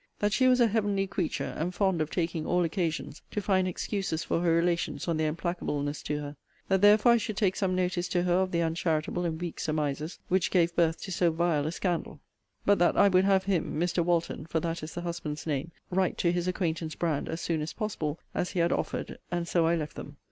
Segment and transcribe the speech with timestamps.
[0.17, 4.23] That she was a heavenly creature, and fond of taking all occasions to find excuses
[4.23, 6.35] for her relations on their implacableness to her:
[6.69, 10.17] that therefore I should take some notice to her of the uncharitable and weak surmises
[10.27, 12.19] which gave birth to so vile a scandal:
[12.65, 14.03] but that I would have him, Mr.
[14.03, 17.71] Walton, (for that is the husband's name,) write to his acquaintance Brand as soon as
[17.73, 20.17] possible, as he had offered; and so I left them.